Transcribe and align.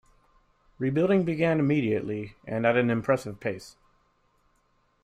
Rebuilding 0.79 1.25
began 1.25 1.59
immediately, 1.59 2.33
and 2.47 2.65
at 2.65 2.75
an 2.75 2.89
impressive 2.89 3.39
pace. 3.39 3.77